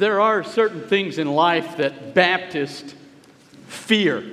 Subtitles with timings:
[0.00, 2.94] there are certain things in life that Baptists
[3.68, 4.24] fear.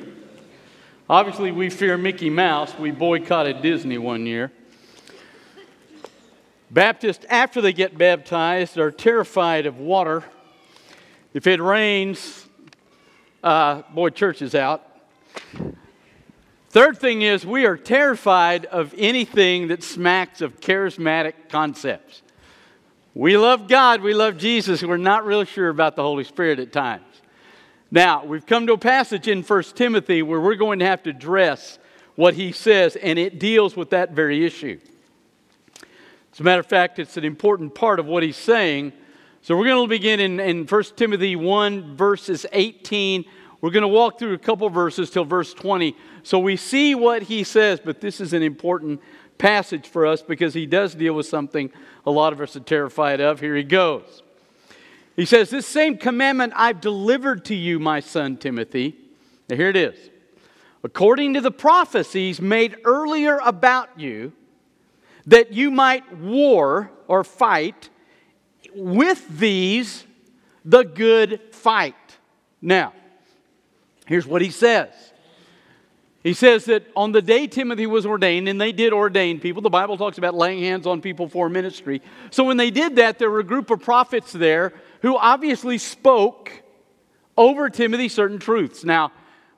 [1.10, 2.74] Obviously, we fear Mickey Mouse.
[2.80, 4.52] We boycotted Disney one year.
[6.72, 10.24] Baptists, after they get baptized, are terrified of water.
[11.34, 12.48] If it rains,
[13.44, 14.84] uh, boy, church is out.
[16.70, 22.22] Third thing is, we are terrified of anything that smacks of charismatic concepts.
[23.18, 26.72] We love God, we love Jesus, we're not real sure about the Holy Spirit at
[26.72, 27.04] times.
[27.90, 31.10] Now, we've come to a passage in 1 Timothy where we're going to have to
[31.10, 31.80] address
[32.14, 34.80] what he says, and it deals with that very issue.
[36.32, 38.94] As a matter of fact, it's an important part of what he's saying.
[39.42, 43.26] So we're going to begin in, in 1 Timothy 1, verses 18.
[43.62, 45.96] We're going to walk through a couple verses till verse 20.
[46.22, 49.02] So we see what he says, but this is an important
[49.38, 51.72] passage for us because he does deal with something
[52.06, 53.40] a lot of us are terrified of.
[53.40, 54.24] Here he goes.
[55.16, 58.96] He says, This same commandment I've delivered to you, my son Timothy.
[59.50, 59.98] Now, here it is.
[60.84, 64.32] According to the prophecies made earlier about you,
[65.26, 67.90] that you might war or fight
[68.74, 70.06] with these
[70.64, 71.96] the good fight.
[72.62, 72.94] Now,
[74.06, 74.94] here's what he says.
[76.28, 79.70] He says that on the day Timothy was ordained, and they did ordain people, the
[79.70, 82.02] Bible talks about laying hands on people for ministry.
[82.32, 86.52] So when they did that, there were a group of prophets there who obviously spoke
[87.38, 88.84] over Timothy certain truths.
[88.84, 89.14] Now,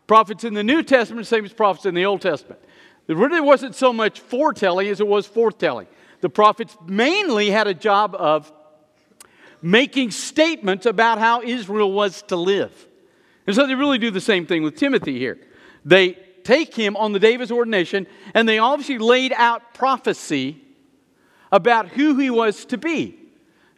[0.06, 2.62] prophets in the New Testament, same as prophets in the Old Testament.
[3.08, 5.88] It really wasn't so much foretelling as it was forthtelling.
[6.22, 8.54] The prophets mainly had a job of
[9.60, 12.88] making statements about how Israel was to live.
[13.48, 15.40] And so they really do the same thing with Timothy here.
[15.84, 16.20] They
[16.50, 20.60] take him on the day of his ordination, and they obviously laid out prophecy
[21.52, 23.16] about who he was to be.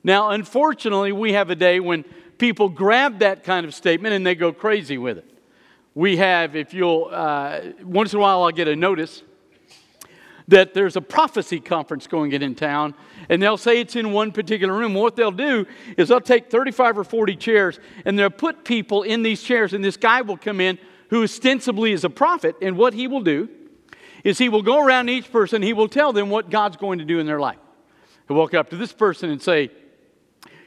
[0.05, 2.05] Now, unfortunately, we have a day when
[2.37, 5.25] people grab that kind of statement and they go crazy with it.
[5.95, 9.21] We have, if you'll, uh, once in a while I'll get a notice
[10.47, 12.93] that there's a prophecy conference going in town,
[13.29, 14.93] and they'll say it's in one particular room.
[14.93, 15.65] What they'll do
[15.97, 19.83] is they'll take 35 or 40 chairs, and they'll put people in these chairs, and
[19.83, 20.79] this guy will come in
[21.11, 23.49] who ostensibly is a prophet, and what he will do
[24.23, 27.05] is he will go around each person, he will tell them what God's going to
[27.05, 27.57] do in their life.
[28.27, 29.71] He'll walk up to this person and say,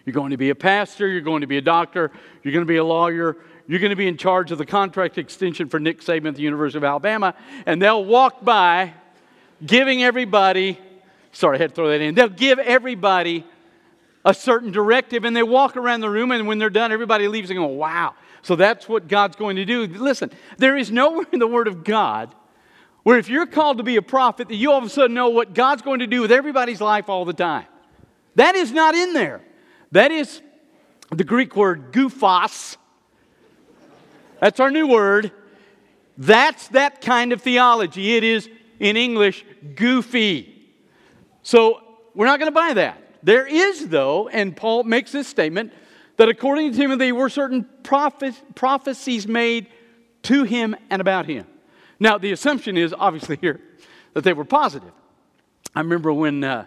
[0.05, 2.12] you're going to be a pastor, you're going to be a doctor,
[2.43, 5.16] you're going to be a lawyer, you're going to be in charge of the contract
[5.16, 7.34] extension for Nick Saban at the University of Alabama.
[7.65, 8.93] And they'll walk by
[9.65, 10.78] giving everybody,
[11.32, 13.47] sorry, I had to throw that in, they'll give everybody
[14.26, 17.49] a certain directive and they walk around the room and when they're done, everybody leaves
[17.49, 18.15] and go, wow.
[18.44, 19.87] So that's what God's going to do.
[19.87, 22.34] Listen, there is nowhere in the Word of God
[23.03, 25.31] where if you're called to be a prophet that you all of a sudden know
[25.31, 27.65] what God's going to do with everybody's life all the time.
[28.34, 29.41] That is not in there.
[29.93, 30.43] That is
[31.10, 32.77] the Greek word goofos.
[34.41, 35.32] That's our new word.
[36.19, 38.16] That's that kind of theology.
[38.16, 39.44] It is, in English,
[39.75, 40.71] goofy.
[41.43, 41.81] So
[42.15, 43.00] we're not going to buy that.
[43.22, 45.72] There is, though, and Paul makes this statement,
[46.16, 49.69] that according to Timothy were certain prophe- prophecies made
[50.22, 51.47] to him and about him.
[51.98, 53.60] Now, the assumption is obviously here
[54.14, 54.92] that they were positive.
[55.75, 56.66] I remember when uh,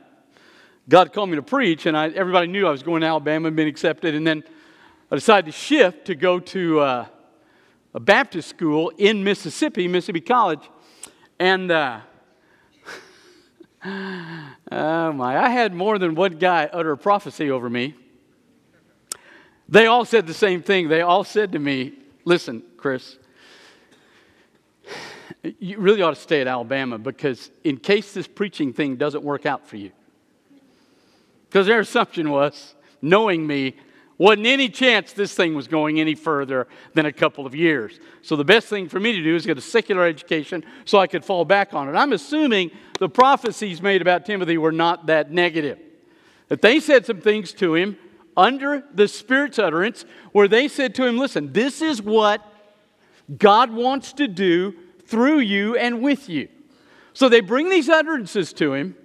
[0.90, 3.56] God called me to preach, and I, everybody knew I was going to Alabama and
[3.56, 4.16] been accepted.
[4.16, 4.44] And then
[5.12, 7.06] I decided to shift to go to uh,
[7.94, 10.70] a Baptist school in Mississippi, Mississippi College.
[11.40, 12.02] And uh,
[13.86, 17.96] oh my, I had more than one guy utter a prophecy over me.
[19.70, 20.88] They all said the same thing.
[20.88, 21.94] They all said to me,
[22.26, 23.18] Listen, Chris,
[25.60, 29.46] you really ought to stay at Alabama because in case this preaching thing doesn't work
[29.46, 29.92] out for you,
[31.48, 33.78] because their assumption was, knowing me,
[34.18, 38.00] wasn't any chance this thing was going any further than a couple of years.
[38.24, 41.08] So the best thing for me to do is get a secular education so I
[41.08, 41.94] could fall back on it.
[41.94, 45.80] I'm assuming the prophecies made about Timothy were not that negative.
[46.48, 47.98] That they said some things to him
[48.38, 52.46] under the Spirit's utterance where they said to him, Listen, this is what
[53.36, 54.76] God wants to do
[55.06, 56.48] through you and with you.
[57.14, 58.96] So they bring these utterances to him,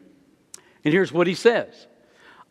[0.85, 1.87] and here's what he says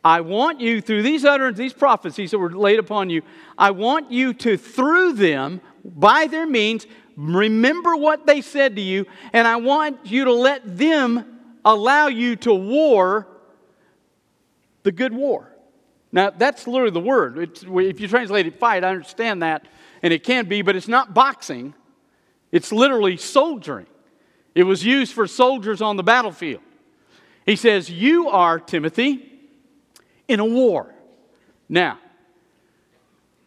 [0.04, 3.22] I want you, through these utterances, these prophecies that were laid upon you,
[3.56, 6.86] I want you to, through them, by their means,
[7.16, 12.34] remember what they said to you, and I want you to let them allow you
[12.36, 13.28] to war
[14.82, 15.51] the good war.
[16.12, 17.38] Now, that's literally the word.
[17.38, 19.66] It's, if you translate it fight, I understand that,
[20.02, 21.74] and it can be, but it's not boxing.
[22.52, 23.86] It's literally soldiering.
[24.54, 26.60] It was used for soldiers on the battlefield.
[27.46, 29.30] He says, You are, Timothy,
[30.28, 30.94] in a war.
[31.68, 31.98] Now,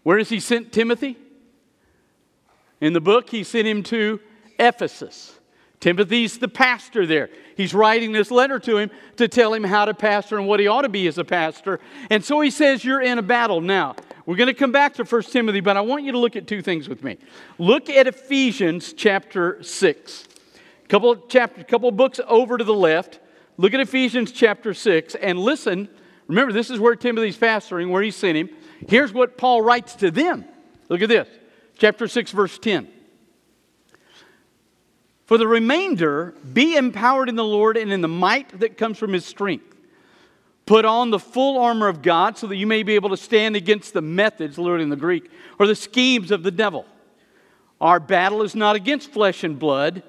[0.02, 1.18] Where has he sent Timothy?
[2.82, 4.20] In the book, he sent him to
[4.60, 5.40] Ephesus.
[5.86, 7.30] Timothy's the pastor there.
[7.56, 10.66] He's writing this letter to him to tell him how to pastor and what he
[10.66, 11.80] ought to be as a pastor.
[12.10, 13.62] And so he says, You're in a battle.
[13.62, 13.96] Now,
[14.26, 16.48] we're going to come back to 1 Timothy, but I want you to look at
[16.48, 17.20] two things with me.
[17.60, 20.28] Look at Ephesians chapter 6.
[20.84, 23.20] A couple chapter, couple books over to the left.
[23.58, 25.88] Look at Ephesians chapter 6 and listen.
[26.28, 28.50] Remember, this is where Timothy's pastoring, where he sent him.
[28.88, 30.46] Here's what Paul writes to them.
[30.90, 31.28] Look at this.
[31.78, 32.88] Chapter 6, verse 10.
[35.26, 39.12] For the remainder, be empowered in the Lord and in the might that comes from
[39.12, 39.76] his strength.
[40.66, 43.56] Put on the full armor of God so that you may be able to stand
[43.56, 45.30] against the methods, literally in the Greek,
[45.60, 46.86] or the schemes of the devil.
[47.82, 50.04] Our battle is not against flesh and blood.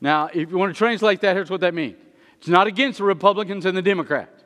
[0.00, 1.96] Now, if you want to translate that, here's what that means
[2.38, 4.42] it's not against the Republicans and the Democrats.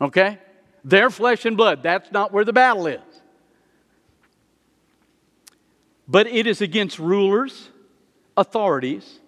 [0.00, 0.38] Okay?
[0.84, 1.82] They're flesh and blood.
[1.82, 3.00] That's not where the battle is.
[6.08, 7.68] But it is against rulers
[8.40, 9.20] authorities,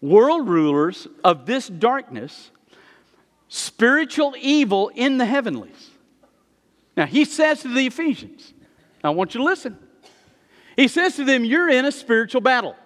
[0.00, 2.50] world rulers of this darkness,
[3.48, 5.90] spiritual evil in the heavenlies.
[6.96, 8.54] Now, he says to the Ephesians,
[9.02, 9.78] I want you to listen.
[10.76, 12.76] He says to them, You're in a spiritual battle.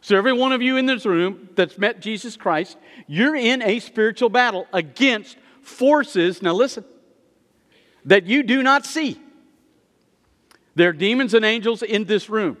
[0.00, 2.76] So, every one of you in this room that's met Jesus Christ,
[3.06, 6.84] you're in a spiritual battle against forces, now listen,
[8.04, 9.20] that you do not see.
[10.76, 12.58] There are demons and angels in this room.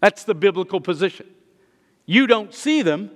[0.00, 1.26] That's the biblical position.
[2.06, 3.10] You don't see them.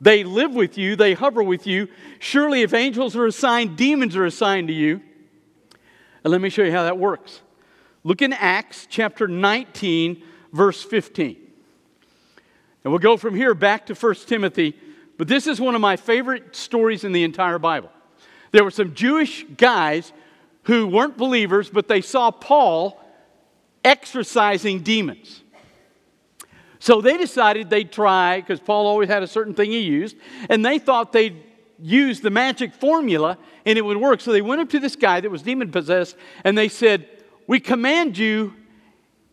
[0.00, 1.88] They live with you, they hover with you.
[2.18, 5.00] Surely, if angels are assigned, demons are assigned to you.
[6.22, 7.40] And let me show you how that works.
[8.02, 11.36] Look in Acts chapter 19, verse 15.
[12.82, 14.76] And we'll go from here back to 1 Timothy,
[15.16, 17.90] but this is one of my favorite stories in the entire Bible.
[18.50, 20.12] There were some Jewish guys
[20.64, 23.00] who weren't believers, but they saw Paul
[23.84, 25.42] exorcising demons.
[26.84, 30.18] So they decided they'd try, because Paul always had a certain thing he used,
[30.50, 31.42] and they thought they'd
[31.78, 34.20] use the magic formula and it would work.
[34.20, 36.14] So they went up to this guy that was demon possessed
[36.44, 37.08] and they said,
[37.46, 38.52] We command you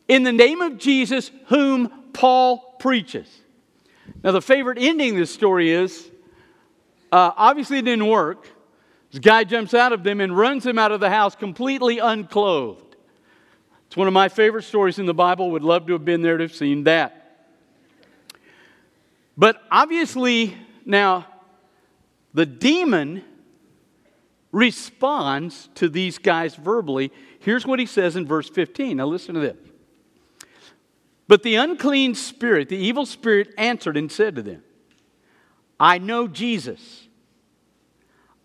[0.07, 3.27] in the name of Jesus, whom Paul preaches.
[4.24, 6.09] Now, the favorite ending of this story is
[7.12, 8.48] uh, obviously it didn't work.
[9.12, 12.95] This guy jumps out of them and runs him out of the house completely unclothed.
[13.88, 15.51] It's one of my favorite stories in the Bible.
[15.51, 17.20] Would love to have been there to have seen that.
[19.37, 20.55] But obviously,
[20.85, 21.25] now,
[22.33, 23.23] the demon
[24.51, 27.11] responds to these guys verbally.
[27.39, 28.97] Here's what he says in verse 15.
[28.97, 29.57] Now, listen to this.
[31.27, 34.63] But the unclean spirit, the evil spirit, answered and said to them,
[35.79, 37.07] I know Jesus.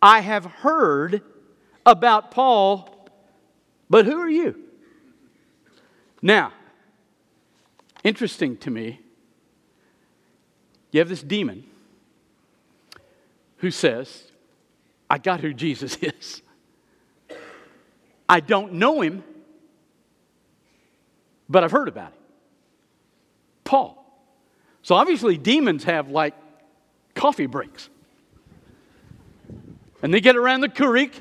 [0.01, 1.23] I have heard
[1.85, 3.09] about Paul,
[3.91, 4.63] but who are you?
[6.23, 6.53] Now,
[8.05, 9.01] interesting to me
[10.97, 11.63] you have this demon
[13.59, 14.33] who says,
[15.11, 16.41] I got who Jesus is.
[18.27, 19.23] I don't know him,
[21.51, 22.19] but I've heard about him.
[23.65, 24.03] Paul.
[24.81, 26.35] So obviously, demons have like
[27.15, 27.91] coffee breaks.
[30.03, 31.21] And they get around the creek.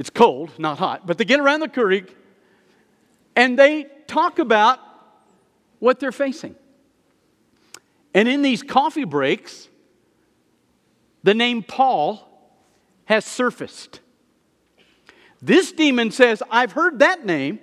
[0.00, 2.16] It's cold, not hot, but they get around the creek
[3.36, 4.80] and they talk about
[5.78, 6.56] what they're facing.
[8.18, 9.68] And in these coffee breaks,
[11.22, 12.28] the name Paul
[13.04, 14.00] has surfaced.
[15.40, 17.60] This demon says, I've heard that name.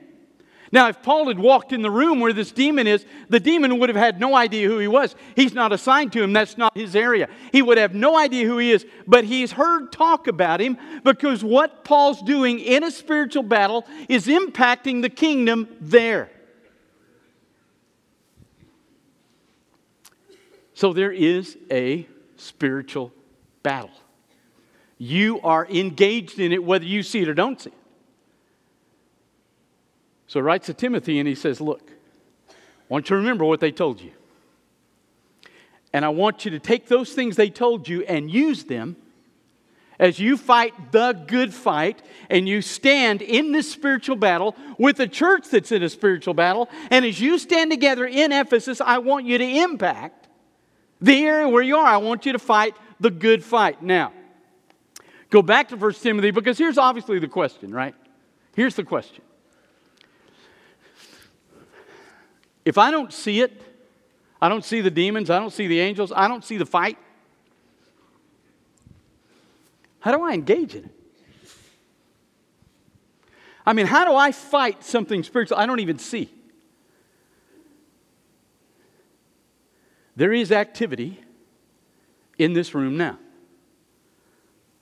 [0.71, 3.89] Now, if Paul had walked in the room where this demon is, the demon would
[3.89, 5.13] have had no idea who he was.
[5.35, 7.27] He's not assigned to him, that's not his area.
[7.51, 11.43] He would have no idea who he is, but he's heard talk about him because
[11.43, 16.31] what Paul's doing in a spiritual battle is impacting the kingdom there.
[20.75, 22.05] So there is a
[22.35, 23.13] spiritual
[23.63, 23.89] battle.
[24.97, 27.75] You are engaged in it whether you see it or don't see it.
[30.27, 31.89] So he writes to Timothy and he says, Look,
[32.49, 32.53] I
[32.89, 34.11] want you to remember what they told you.
[35.93, 38.97] And I want you to take those things they told you and use them
[39.97, 45.07] as you fight the good fight and you stand in this spiritual battle with the
[45.07, 46.69] church that's in a spiritual battle.
[46.91, 50.24] And as you stand together in Ephesus, I want you to impact
[51.01, 53.81] the area where you are, I want you to fight the good fight.
[53.81, 54.13] Now,
[55.29, 57.95] go back to 1 Timothy because here's obviously the question, right?
[58.55, 59.23] Here's the question.
[62.63, 63.61] If I don't see it,
[64.41, 66.97] I don't see the demons, I don't see the angels, I don't see the fight,
[70.05, 70.91] how do I engage in it?
[73.65, 76.29] I mean, how do I fight something spiritual I don't even see?
[80.15, 81.19] There is activity
[82.37, 83.19] in this room now.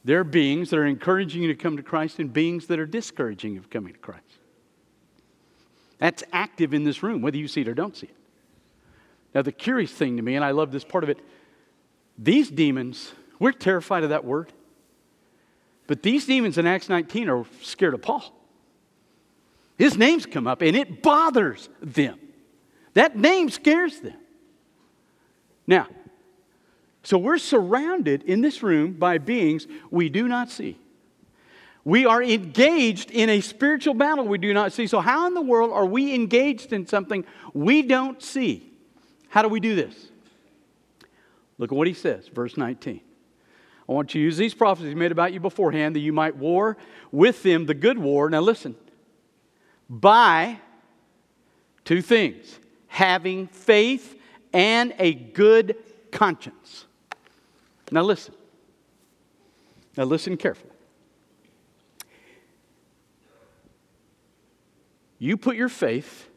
[0.05, 2.85] There are beings that are encouraging you to come to Christ and beings that are
[2.85, 4.21] discouraging you of coming to Christ.
[5.97, 8.15] That's active in this room, whether you see it or don't see it.
[9.33, 11.19] Now, the curious thing to me, and I love this part of it,
[12.17, 14.51] these demons, we're terrified of that word.
[15.87, 18.23] But these demons in Acts 19 are scared of Paul.
[19.77, 22.19] His name's come up and it bothers them.
[22.93, 24.17] That name scares them.
[25.67, 25.87] Now,
[27.03, 30.77] so we're surrounded in this room by beings we do not see.
[31.85, 34.87] We are engaged in a spiritual battle we do not see.
[34.87, 38.71] So, how in the world are we engaged in something we don't see?
[39.27, 39.93] How do we do this?
[41.57, 43.01] Look at what he says, verse 19.
[43.87, 46.77] I want you to use these prophecies made about you beforehand that you might war
[47.11, 48.29] with them the good war.
[48.29, 48.75] Now, listen,
[49.89, 50.59] by
[51.83, 54.17] two things having faith
[54.53, 55.75] and a good
[56.11, 56.85] conscience.
[57.91, 58.33] Now, listen.
[59.97, 60.71] Now, listen carefully.
[65.19, 66.29] You put your faith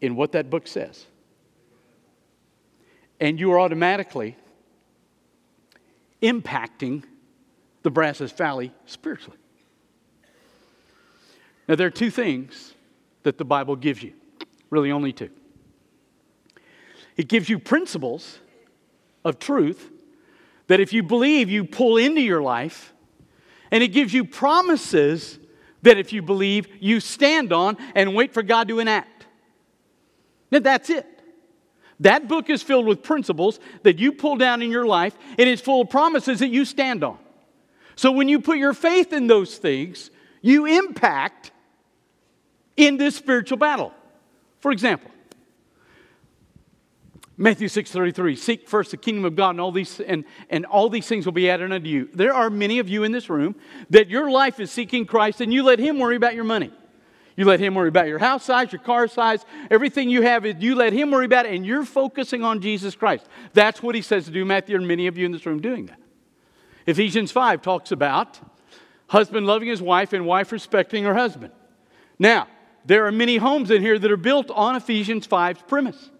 [0.00, 1.06] in what that book says,
[3.18, 4.36] and you are automatically
[6.22, 7.02] impacting
[7.82, 9.38] the Brazos Valley spiritually.
[11.68, 12.74] Now, there are two things
[13.22, 14.12] that the Bible gives you,
[14.70, 15.30] really, only two.
[17.16, 18.38] It gives you principles
[19.24, 19.90] of truth
[20.66, 22.92] that if you believe, you pull into your life,
[23.70, 25.38] and it gives you promises
[25.82, 29.26] that if you believe, you stand on and wait for God to enact.
[30.50, 31.06] Now, that's it.
[32.00, 35.62] That book is filled with principles that you pull down in your life, and it's
[35.62, 37.18] full of promises that you stand on.
[37.94, 40.10] So when you put your faith in those things,
[40.42, 41.52] you impact
[42.76, 43.94] in this spiritual battle.
[44.60, 45.10] For example,
[47.38, 51.06] Matthew 6:33, seek first the kingdom of God and all these and, and all these
[51.06, 52.08] things will be added unto you.
[52.14, 53.56] There are many of you in this room
[53.90, 56.72] that your life is seeking Christ and you let him worry about your money.
[57.36, 60.74] You let him worry about your house size, your car size, everything you have, you
[60.74, 63.26] let him worry about it, and you're focusing on Jesus Christ.
[63.52, 65.86] That's what he says to do, Matthew, and many of you in this room doing
[65.86, 65.98] that.
[66.86, 68.40] Ephesians 5 talks about
[69.08, 71.52] husband loving his wife and wife respecting her husband.
[72.18, 72.48] Now,
[72.86, 76.10] there are many homes in here that are built on Ephesians 5's premise.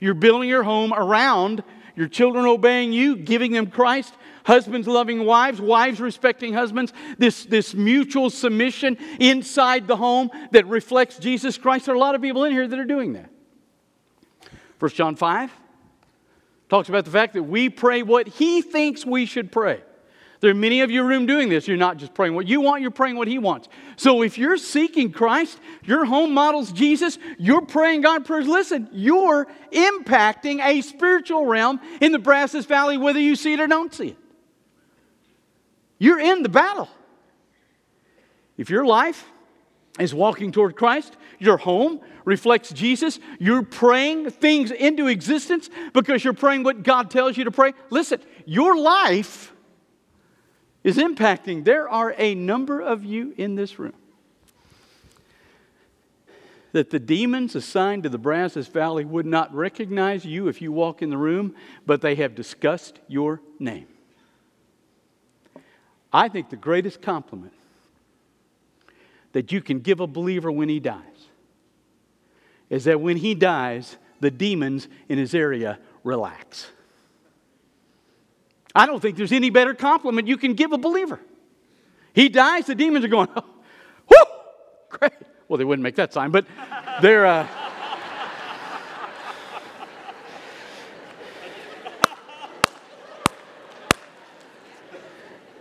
[0.00, 1.62] You're building your home around
[1.96, 7.74] your children obeying you, giving them Christ, husbands loving wives, wives respecting husbands, this, this
[7.74, 11.86] mutual submission inside the home that reflects Jesus Christ.
[11.86, 13.30] There are a lot of people in here that are doing that.
[14.78, 15.50] 1 John 5
[16.68, 19.82] talks about the fact that we pray what he thinks we should pray.
[20.46, 21.66] There are many of you room doing this.
[21.66, 23.68] You're not just praying what you want, you're praying what He wants.
[23.96, 28.46] So if you're seeking Christ, your home models Jesus, you're praying God prayers.
[28.46, 33.66] Listen, you're impacting a spiritual realm in the Brazos Valley, whether you see it or
[33.66, 34.16] don't see it.
[35.98, 36.88] You're in the battle.
[38.56, 39.24] If your life
[39.98, 46.34] is walking toward Christ, your home reflects Jesus, you're praying things into existence because you're
[46.34, 47.72] praying what God tells you to pray.
[47.90, 49.52] Listen, your life
[50.86, 51.64] is impacting.
[51.64, 53.92] There are a number of you in this room
[56.70, 61.02] that the demons assigned to the Brazos Valley would not recognize you if you walk
[61.02, 63.88] in the room, but they have discussed your name.
[66.12, 67.52] I think the greatest compliment
[69.32, 71.02] that you can give a believer when he dies
[72.70, 76.68] is that when he dies, the demons in his area relax.
[78.76, 81.18] I don't think there's any better compliment you can give a believer.
[82.12, 83.44] He dies, the demons are going, oh,
[84.08, 84.24] whoo,
[84.90, 85.12] great.
[85.48, 86.46] Well, they wouldn't make that sign, but
[87.00, 87.26] they're.
[87.26, 87.48] Uh,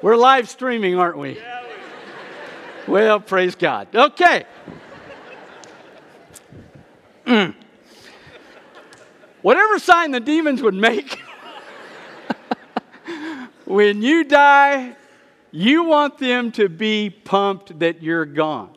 [0.01, 1.39] We're live streaming, aren't we?
[2.88, 3.88] Well, praise God.
[3.95, 4.45] Okay.
[7.25, 7.55] Mm.
[9.41, 11.19] Whatever sign the demons would make,
[13.75, 14.96] when you die,
[15.51, 18.75] you want them to be pumped that you're gone.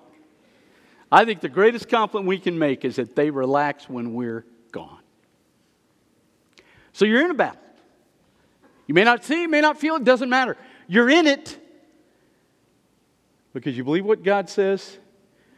[1.11, 4.99] I think the greatest compliment we can make is that they relax when we're gone.
[6.93, 7.63] So you're in a battle.
[8.89, 10.57] You may not see, you may not feel it, doesn't matter.
[10.89, 11.59] You're in it
[13.53, 14.99] because you believe what God says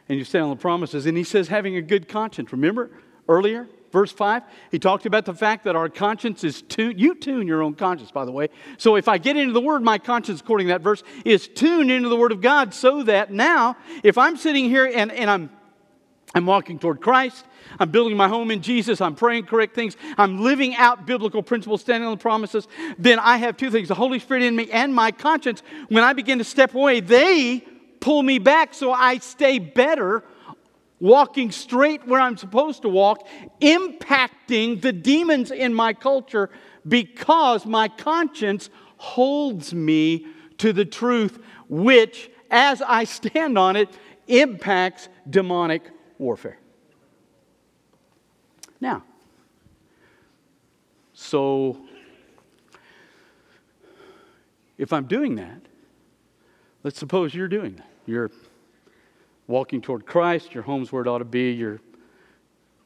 [0.07, 1.07] and you stand on the promises.
[1.07, 2.51] And He says, having a good conscience.
[2.51, 2.91] Remember
[3.27, 3.67] earlier?
[3.91, 6.99] Verse 5, he talked about the fact that our conscience is tuned.
[6.99, 8.49] You tune your own conscience, by the way.
[8.77, 11.91] So if I get into the Word, my conscience, according to that verse, is tuned
[11.91, 15.49] into the Word of God so that now, if I'm sitting here and, and I'm,
[16.33, 17.45] I'm walking toward Christ,
[17.79, 21.81] I'm building my home in Jesus, I'm praying correct things, I'm living out biblical principles,
[21.81, 22.67] standing on the promises,
[22.97, 25.61] then I have two things the Holy Spirit in me and my conscience.
[25.89, 27.65] When I begin to step away, they
[27.99, 30.23] pull me back so I stay better
[31.01, 33.27] walking straight where I'm supposed to walk,
[33.59, 36.49] impacting the demons in my culture
[36.87, 40.27] because my conscience holds me
[40.59, 43.89] to the truth, which, as I stand on it,
[44.27, 45.89] impacts demonic
[46.19, 46.59] warfare.
[48.79, 49.03] Now,
[51.13, 51.81] so
[54.77, 55.61] if I'm doing that,
[56.83, 57.89] let's suppose you're doing that.
[58.05, 58.31] You're
[59.51, 61.81] walking toward Christ, your home's where it ought to be, you're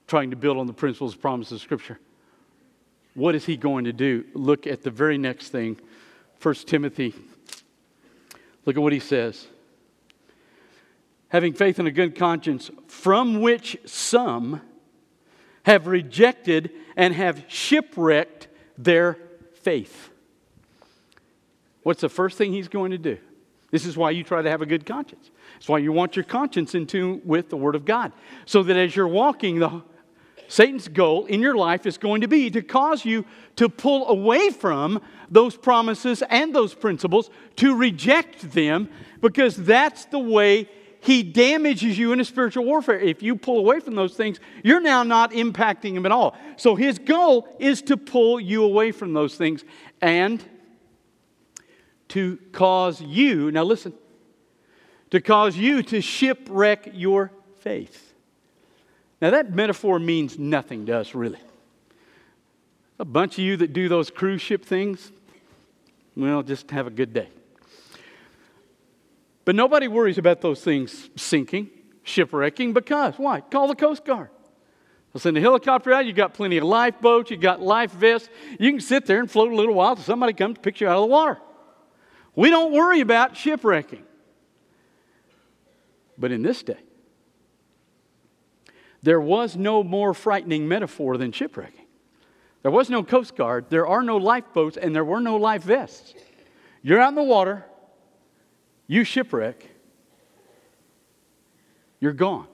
[0.08, 2.00] trying to build on the principles, promises of Scripture.
[3.14, 4.26] What is he going to do?
[4.34, 5.80] Look at the very next thing,
[6.42, 7.14] 1 Timothy.
[8.66, 9.48] Look at what he says.
[11.30, 14.62] Having faith and a good conscience, from which some
[15.64, 19.18] have rejected and have shipwrecked their
[19.62, 20.10] faith.
[21.84, 23.18] What's the first thing he's going to do?
[23.76, 25.32] This is why you try to have a good conscience.
[25.58, 28.14] It's why you want your conscience in tune with the Word of God.
[28.46, 29.84] So that as you're walking, the,
[30.48, 33.26] Satan's goal in your life is going to be to cause you
[33.58, 38.88] to pull away from those promises and those principles, to reject them,
[39.20, 40.70] because that's the way
[41.02, 42.98] he damages you in a spiritual warfare.
[42.98, 46.38] If you pull away from those things, you're now not impacting him at all.
[46.56, 49.66] So his goal is to pull you away from those things
[50.02, 50.42] and
[52.10, 53.94] to cause you, now listen,
[55.12, 58.14] to cause you to shipwreck your faith.
[59.22, 61.40] Now, that metaphor means nothing to us, really.
[63.00, 65.12] A bunch of you that do those cruise ship things,
[66.16, 67.30] well, just have a good day.
[69.44, 71.70] But nobody worries about those things sinking,
[72.04, 73.42] shipwrecking, because why?
[73.42, 74.30] Call the Coast Guard.
[75.14, 76.06] They'll send a helicopter out.
[76.06, 77.32] You got plenty of lifeboats.
[77.32, 78.30] You got life vests.
[78.60, 80.88] You can sit there and float a little while until somebody comes to pick you
[80.88, 81.40] out of the water.
[82.36, 84.04] We don't worry about shipwrecking.
[86.18, 86.80] But in this day,
[89.02, 91.86] there was no more frightening metaphor than shipwrecking.
[92.62, 96.16] There was no Coast Guard, there are no lifeboats, and there were no life vests.
[96.82, 97.66] You're out in the water,
[98.88, 99.70] you shipwreck,
[102.00, 102.48] you're gone.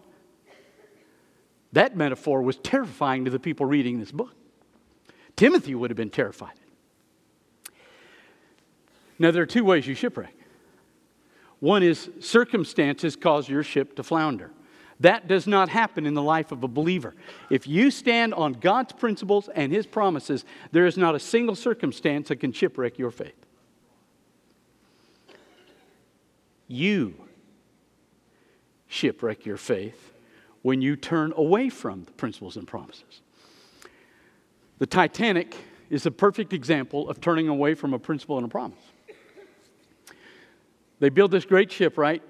[1.74, 4.36] That metaphor was terrifying to the people reading this book.
[5.38, 6.60] Timothy would have been terrified.
[9.22, 10.34] Now, there are two ways you shipwreck.
[11.60, 14.50] One is circumstances cause your ship to flounder.
[15.00, 17.14] That does not happen in the life of a believer.
[17.52, 22.30] If you stand on God's principles and His promises, there is not a single circumstance
[22.30, 23.46] that can shipwreck your faith.
[26.68, 27.14] You
[28.88, 30.14] shipwreck your faith
[30.64, 33.22] when you turn away from the principles and promises.
[34.80, 35.56] The Titanic
[35.92, 38.80] is a perfect example of turning away from a principle and a promise.
[41.02, 42.22] They build this great ship, right?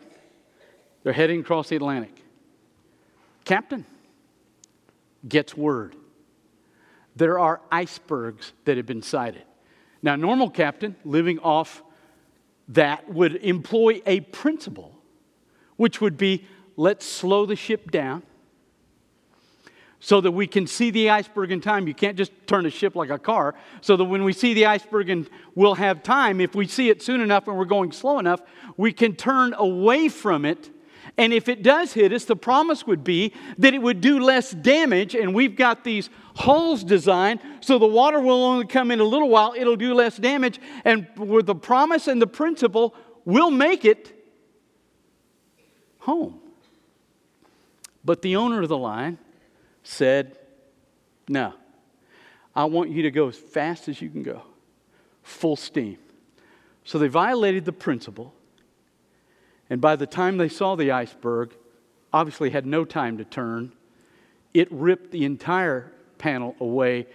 [1.03, 2.23] They're heading across the Atlantic.
[3.43, 3.85] Captain
[5.27, 5.95] gets word.
[7.17, 9.43] There are icebergs that have been sighted.
[10.01, 11.83] Now, normal captain living off
[12.69, 14.97] that would employ a principle,
[15.75, 16.45] which would be
[16.77, 18.23] let's slow the ship down
[20.01, 21.87] so that we can see the iceberg in time.
[21.87, 23.53] You can't just turn a ship like a car.
[23.81, 27.03] So that when we see the iceberg and we'll have time, if we see it
[27.03, 28.41] soon enough and we're going slow enough,
[28.77, 30.71] we can turn away from it.
[31.17, 34.51] And if it does hit us, the promise would be that it would do less
[34.51, 35.13] damage.
[35.13, 39.29] And we've got these holes designed so the water will only come in a little
[39.29, 40.59] while, it'll do less damage.
[40.83, 44.17] And with the promise and the principle, we'll make it
[45.99, 46.39] home.
[48.03, 49.19] But the owner of the line,
[49.83, 50.37] said,
[51.27, 51.53] No,
[52.55, 54.43] I want you to go as fast as you can go,
[55.23, 55.97] full steam.
[56.83, 58.33] So they violated the principle,
[59.69, 61.53] and by the time they saw the iceberg,
[62.11, 63.71] obviously had no time to turn.
[64.53, 67.07] It ripped the entire panel away,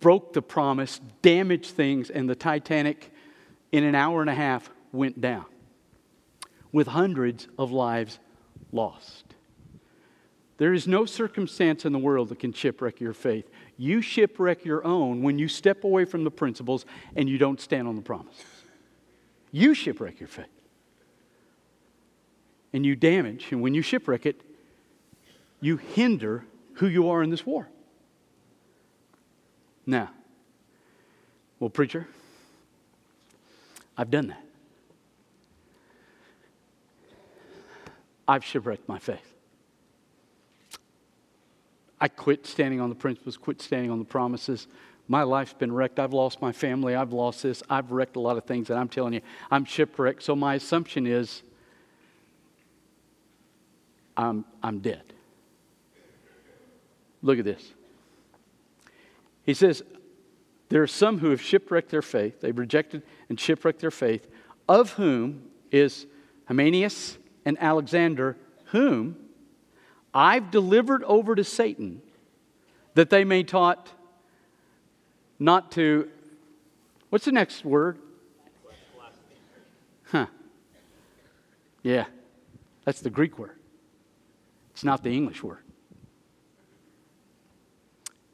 [0.00, 3.12] broke the promise, damaged things, and the Titanic,
[3.72, 5.44] in an hour and a half, went down
[6.72, 8.18] with hundreds of lives
[8.72, 9.23] lost.
[10.56, 13.50] There is no circumstance in the world that can shipwreck your faith.
[13.76, 16.86] You shipwreck your own when you step away from the principles
[17.16, 18.44] and you don't stand on the promises.
[19.50, 20.46] You shipwreck your faith.
[22.72, 24.40] And you damage, and when you shipwreck it,
[25.60, 27.68] you hinder who you are in this war.
[29.86, 30.10] Now,
[31.60, 32.08] well, preacher,
[33.96, 34.44] I've done that.
[38.26, 39.33] I've shipwrecked my faith.
[42.00, 44.66] I quit standing on the principles, quit standing on the promises.
[45.06, 45.98] My life's been wrecked.
[45.98, 46.94] I've lost my family.
[46.94, 47.62] I've lost this.
[47.68, 50.22] I've wrecked a lot of things, and I'm telling you, I'm shipwrecked.
[50.22, 51.42] So my assumption is
[54.16, 55.02] I'm, I'm dead.
[57.22, 57.72] Look at this.
[59.44, 59.82] He says,
[60.68, 62.40] There are some who have shipwrecked their faith.
[62.40, 64.26] They've rejected and shipwrecked their faith,
[64.68, 66.06] of whom is
[66.46, 69.16] Hymenaeus and Alexander, whom
[70.14, 72.00] I've delivered over to Satan
[72.94, 73.90] that they may taught
[75.38, 76.08] not to,
[77.10, 77.98] what's the next word?
[80.06, 80.26] Huh.
[81.82, 82.04] Yeah,
[82.84, 83.58] that's the Greek word.
[84.72, 85.58] It's not the English word.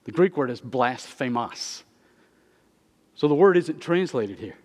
[0.05, 1.85] The Greek word is blasphemos.
[3.15, 4.57] So the word isn't translated here.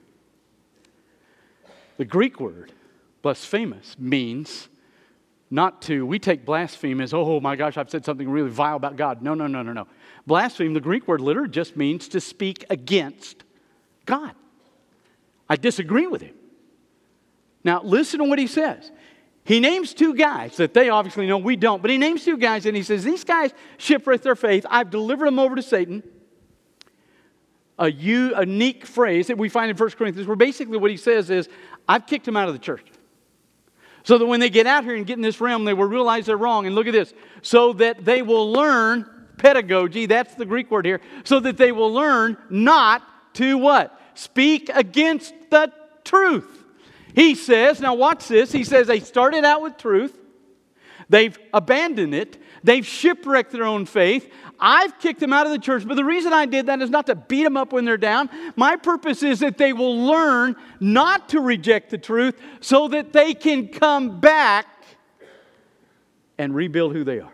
[1.97, 2.73] The Greek word,
[3.21, 4.67] blasphemous, means
[5.55, 8.97] not to, we take blaspheme as, oh my gosh, I've said something really vile about
[8.97, 9.21] God.
[9.21, 9.87] No, no, no, no, no.
[10.27, 13.43] Blaspheme, the Greek word literally just means to speak against
[14.05, 14.33] God.
[15.49, 16.35] I disagree with him.
[17.63, 18.91] Now, listen to what he says.
[19.45, 22.65] He names two guys that they obviously know, we don't, but he names two guys
[22.65, 24.65] and he says, These guys shipwrecked their faith.
[24.69, 26.03] I've delivered them over to Satan.
[27.77, 31.49] A unique phrase that we find in 1 Corinthians, where basically what he says is,
[31.87, 32.85] I've kicked them out of the church.
[34.05, 36.27] So that when they get out here and get in this realm, they will realize
[36.27, 36.65] they're wrong.
[36.65, 37.13] And look at this.
[37.41, 41.91] So that they will learn pedagogy, that's the Greek word here, so that they will
[41.93, 43.03] learn not
[43.35, 43.99] to what?
[44.13, 45.71] Speak against the
[46.03, 46.63] truth.
[47.13, 48.51] He says, now watch this.
[48.51, 50.17] He says they started out with truth,
[51.09, 54.31] they've abandoned it, they've shipwrecked their own faith.
[54.59, 57.05] I've kicked them out of the church, but the reason I did that is not
[57.07, 58.29] to beat them up when they're down.
[58.55, 63.33] My purpose is that they will learn not to reject the truth so that they
[63.33, 64.67] can come back
[66.37, 67.31] and rebuild who they are.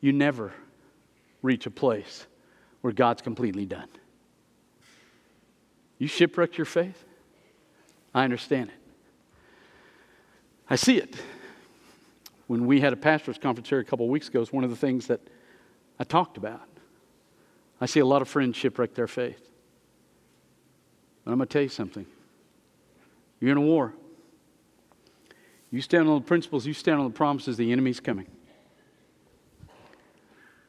[0.00, 0.52] You never
[1.42, 2.26] reach a place
[2.80, 3.88] where God's completely done.
[5.98, 7.04] You shipwrecked your faith?
[8.14, 8.79] I understand it.
[10.70, 11.16] I see it.
[12.46, 14.70] When we had a pastor's conference here a couple of weeks ago, it's one of
[14.70, 15.20] the things that
[15.98, 16.62] I talked about.
[17.80, 19.50] I see a lot of friends shipwreck their faith.
[21.24, 22.06] But I'm going to tell you something.
[23.40, 23.94] You're in a war.
[25.70, 28.26] You stand on the principles, you stand on the promises, the enemy's coming.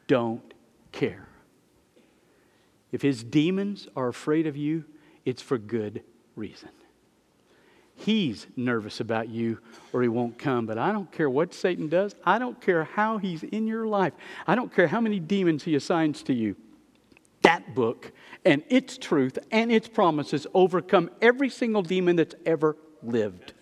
[0.06, 0.54] Don't
[0.92, 1.26] care.
[2.92, 4.84] If his demons are afraid of you,
[5.24, 6.02] it's for good
[6.36, 6.68] reason.
[8.04, 9.58] He's nervous about you
[9.92, 10.66] or he won't come.
[10.66, 12.16] But I don't care what Satan does.
[12.24, 14.12] I don't care how he's in your life.
[14.44, 16.56] I don't care how many demons he assigns to you.
[17.42, 18.10] That book
[18.44, 23.52] and its truth and its promises overcome every single demon that's ever lived.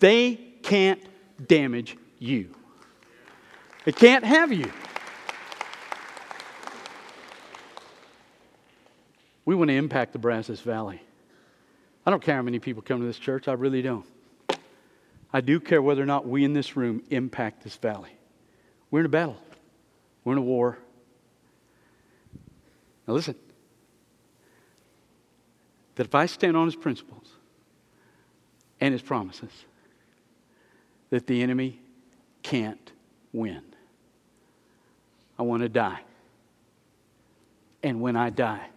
[0.00, 1.02] They can't
[1.46, 2.54] damage you,
[3.86, 4.70] they can't have you.
[9.46, 11.00] We want to impact the Brazos Valley.
[12.06, 14.06] I don't care how many people come to this church, I really don't.
[15.32, 18.16] I do care whether or not we in this room impact this valley.
[18.90, 19.36] We're in a battle,
[20.24, 20.78] we're in a war.
[23.06, 23.34] Now, listen
[25.98, 27.26] that if I stand on his principles
[28.80, 29.50] and his promises,
[31.10, 31.80] that the enemy
[32.44, 32.92] can't
[33.32, 33.62] win.
[35.36, 36.00] I want to die.
[37.82, 38.68] And when I die,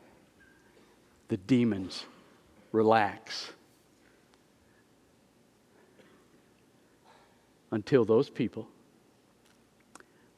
[1.27, 2.05] the demons
[2.71, 3.51] relax
[7.71, 8.67] until those people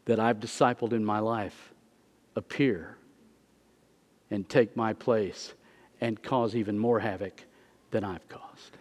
[0.06, 1.74] that I've discipled in my life
[2.36, 2.98] appear
[4.30, 5.54] and take my place
[6.02, 7.43] and cause even more havoc
[7.91, 8.78] than I've caused.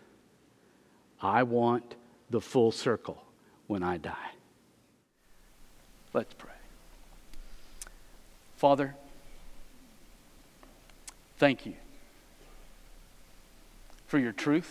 [1.21, 1.95] I want
[2.31, 3.23] the full circle
[3.67, 4.31] when I die.
[6.13, 6.51] Let's pray.
[8.57, 8.95] Father,
[11.39, 11.75] thank you
[14.13, 14.71] for your truth.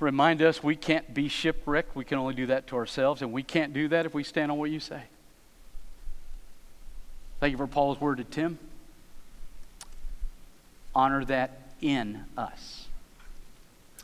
[0.00, 1.94] Remind us we can't be shipwrecked.
[1.94, 4.50] We can only do that to ourselves, and we can't do that if we stand
[4.50, 5.04] on what you say.
[7.38, 8.58] Thank you for Paul's word to Tim.
[10.92, 12.88] Honor that in us.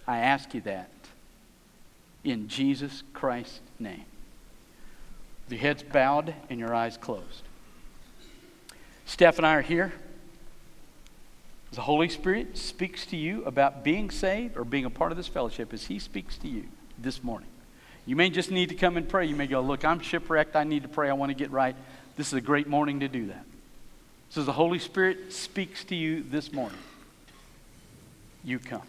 [0.07, 0.91] I ask you that
[2.23, 4.05] in Jesus Christ's name.
[5.49, 7.43] Your heads bowed and your eyes closed.
[9.05, 9.93] Steph and I are here.
[11.75, 15.29] The Holy Spirit speaks to you about being saved or being a part of this
[15.29, 16.65] fellowship as He speaks to you
[16.99, 17.49] this morning.
[18.07, 19.27] You may just need to come and pray.
[19.27, 20.57] You may go, Look, I'm shipwrecked.
[20.57, 21.09] I need to pray.
[21.09, 21.75] I want to get right.
[22.17, 23.45] This is a great morning to do that.
[24.31, 26.79] So, as the Holy Spirit speaks to you this morning,
[28.45, 28.83] you come.